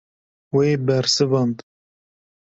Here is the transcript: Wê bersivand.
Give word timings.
Wê 0.55 0.69
bersivand. 0.87 1.57